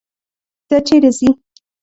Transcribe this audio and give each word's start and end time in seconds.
دا 0.69 0.77
چیرې 0.87 1.11
ځي. 1.17 1.29